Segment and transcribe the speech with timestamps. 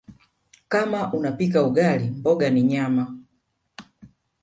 [0.69, 3.17] Kama unapika ugali mboga ni nyama